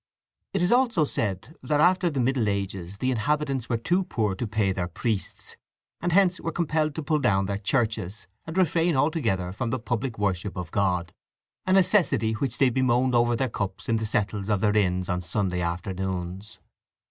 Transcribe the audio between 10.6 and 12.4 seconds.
God; a necessity